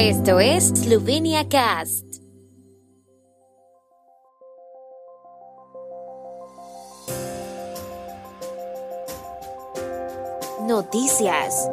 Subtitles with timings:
[0.00, 2.04] Esto es Slovenia Cast.
[10.68, 11.68] Noticias.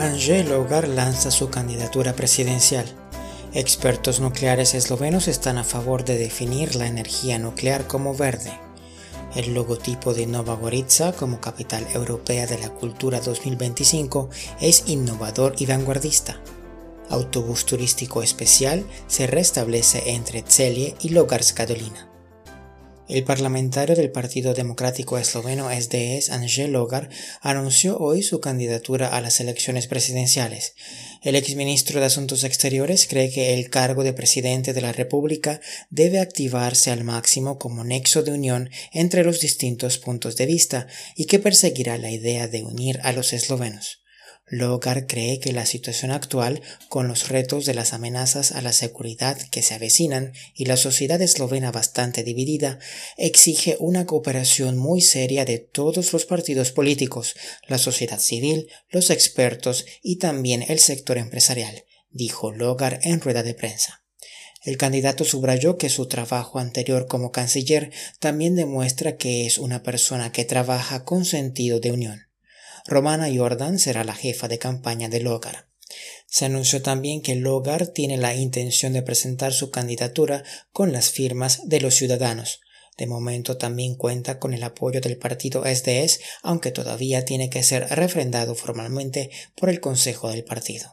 [0.00, 2.86] Angel Logar lanza su candidatura presidencial.
[3.54, 8.50] Expertos nucleares eslovenos están a favor de definir la energía nuclear como verde.
[9.34, 14.28] El logotipo de Nova Gorica como capital europea de la cultura 2025
[14.60, 16.38] es innovador y vanguardista.
[17.08, 22.11] Autobús turístico especial se restablece entre Celje y Logarska Dolina.
[23.12, 27.10] El parlamentario del Partido Democrático Esloveno SDS, Angel Logar,
[27.42, 30.74] anunció hoy su candidatura a las elecciones presidenciales.
[31.20, 36.20] El exministro de Asuntos Exteriores cree que el cargo de presidente de la República debe
[36.20, 41.38] activarse al máximo como nexo de unión entre los distintos puntos de vista y que
[41.38, 44.01] perseguirá la idea de unir a los eslovenos.
[44.54, 49.38] Logar cree que la situación actual, con los retos de las amenazas a la seguridad
[49.50, 52.78] que se avecinan y la sociedad eslovena bastante dividida,
[53.16, 57.34] exige una cooperación muy seria de todos los partidos políticos,
[57.66, 63.54] la sociedad civil, los expertos y también el sector empresarial, dijo Logar en rueda de
[63.54, 64.04] prensa.
[64.62, 70.30] El candidato subrayó que su trabajo anterior como canciller también demuestra que es una persona
[70.30, 72.31] que trabaja con sentido de unión.
[72.86, 75.66] Romana Jordan será la jefa de campaña de Logar.
[76.26, 81.68] Se anunció también que Logar tiene la intención de presentar su candidatura con las firmas
[81.68, 82.60] de los ciudadanos.
[82.96, 87.88] De momento también cuenta con el apoyo del partido SDS, aunque todavía tiene que ser
[87.88, 90.92] refrendado formalmente por el Consejo del partido.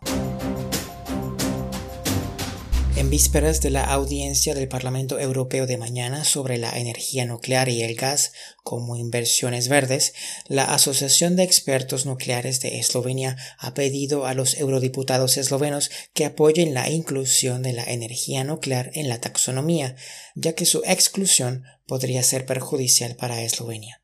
[3.10, 7.82] En vísperas de la audiencia del Parlamento Europeo de mañana sobre la energía nuclear y
[7.82, 10.14] el gas como inversiones verdes,
[10.48, 16.76] la Asociación de Expertos Nucleares de Eslovenia ha pedido a los eurodiputados eslovenos que apoyen
[16.76, 19.96] la inclusión de la energía nuclear en la taxonomía,
[20.36, 24.04] ya que su exclusión podría ser perjudicial para Eslovenia.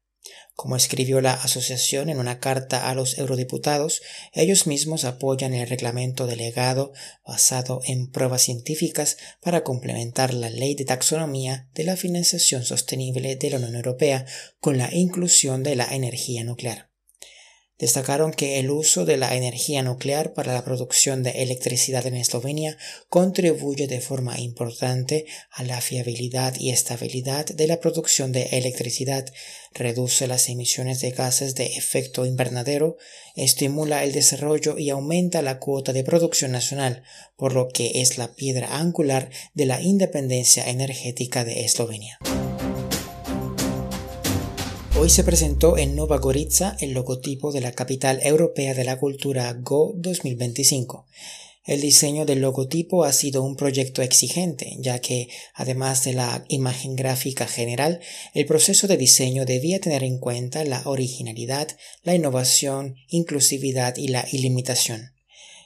[0.56, 4.02] Como escribió la asociación en una carta a los eurodiputados,
[4.32, 6.94] ellos mismos apoyan el reglamento delegado
[7.26, 13.50] basado en pruebas científicas para complementar la ley de taxonomía de la financiación sostenible de
[13.50, 14.26] la Unión Europea
[14.62, 16.95] con la inclusión de la energía nuclear.
[17.78, 22.78] Destacaron que el uso de la energía nuclear para la producción de electricidad en Eslovenia
[23.10, 29.26] contribuye de forma importante a la fiabilidad y estabilidad de la producción de electricidad,
[29.74, 32.96] reduce las emisiones de gases de efecto invernadero,
[33.36, 37.04] estimula el desarrollo y aumenta la cuota de producción nacional,
[37.36, 42.20] por lo que es la piedra angular de la independencia energética de Eslovenia.
[45.06, 49.54] Hoy se presentó en Nova Gorica el logotipo de la capital europea de la cultura
[49.54, 51.06] Go 2025.
[51.64, 56.96] El diseño del logotipo ha sido un proyecto exigente, ya que, además de la imagen
[56.96, 58.00] gráfica general,
[58.34, 61.68] el proceso de diseño debía tener en cuenta la originalidad,
[62.02, 65.14] la innovación, inclusividad y la ilimitación.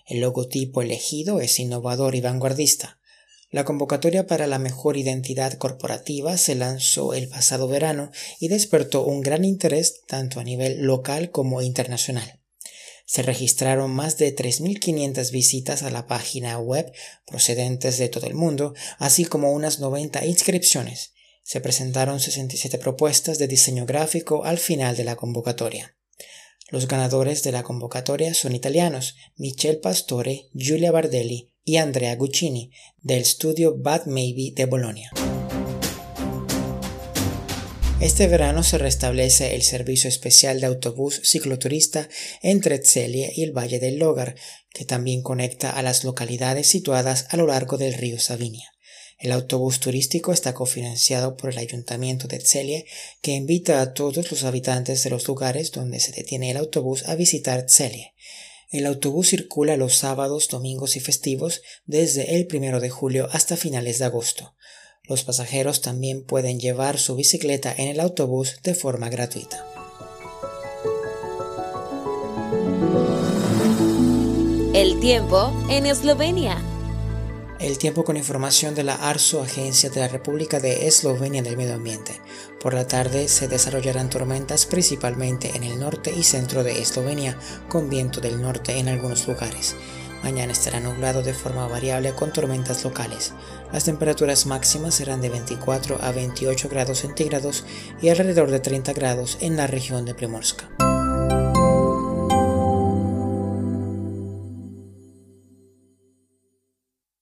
[0.06, 2.99] El logotipo elegido es innovador y vanguardista.
[3.52, 9.22] La convocatoria para la mejor identidad corporativa se lanzó el pasado verano y despertó un
[9.22, 12.40] gran interés tanto a nivel local como internacional.
[13.08, 16.94] Se registraron más de 3.500 visitas a la página web
[17.26, 21.14] procedentes de todo el mundo, así como unas 90 inscripciones.
[21.42, 25.98] Se presentaron 67 propuestas de diseño gráfico al final de la convocatoria.
[26.70, 32.72] Los ganadores de la convocatoria son italianos, Michel Pastore, Giulia Bardelli, y Andrea Guccini
[33.02, 35.12] del estudio Bad Maybe de Bolonia.
[38.02, 42.08] Este verano se restablece el servicio especial de autobús cicloturista
[42.42, 44.36] entre Tselie y el Valle del Logar,
[44.74, 48.72] que también conecta a las localidades situadas a lo largo del río Savinia.
[49.20, 52.86] El autobús turístico está cofinanciado por el ayuntamiento de Tselie,
[53.22, 57.16] que invita a todos los habitantes de los lugares donde se detiene el autobús a
[57.16, 58.14] visitar Tselie.
[58.72, 63.97] El autobús circula los sábados, domingos y festivos desde el primero de julio hasta finales
[63.97, 64.53] de agosto.
[65.03, 69.66] Los pasajeros también pueden llevar su bicicleta en el autobús de forma gratuita.
[74.76, 76.69] El tiempo en Eslovenia.
[77.59, 81.73] El tiempo con información de la ARSO, Agencia de la República de Eslovenia del Medio
[81.73, 82.22] Ambiente.
[82.61, 87.90] Por la tarde se desarrollarán tormentas principalmente en el norte y centro de Eslovenia, con
[87.90, 89.76] viento del norte en algunos lugares.
[90.23, 93.34] Mañana estará nublado de forma variable con tormentas locales.
[93.73, 97.66] Las temperaturas máximas serán de 24 a 28 grados centígrados
[98.02, 100.70] y alrededor de 30 grados en la región de Primorska.